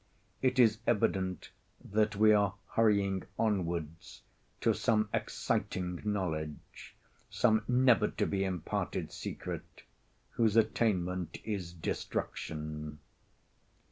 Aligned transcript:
It 0.41 0.57
is 0.57 0.79
evident 0.87 1.51
that 1.85 2.15
we 2.15 2.33
are 2.33 2.55
hurrying 2.69 3.21
onwards 3.37 4.23
to 4.61 4.73
some 4.73 5.09
exciting 5.13 6.01
knowledge—some 6.03 7.63
never 7.67 8.07
to 8.07 8.25
be 8.25 8.43
imparted 8.43 9.11
secret, 9.11 9.83
whose 10.31 10.55
attainment 10.55 11.37
is 11.45 11.71
destruction. 11.71 12.97